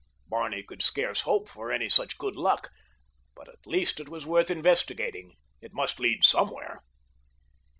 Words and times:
Barney 0.27 0.63
could 0.63 0.81
scarce 0.81 1.21
hope 1.21 1.47
for 1.47 1.71
any 1.71 1.87
such 1.87 2.17
good 2.17 2.35
luck, 2.35 2.71
but 3.35 3.47
at 3.47 3.67
least 3.67 3.99
it 3.99 4.09
was 4.09 4.25
worth 4.25 4.49
investigating—it 4.49 5.73
must 5.75 5.99
lead 5.99 6.23
somewhere. 6.23 6.79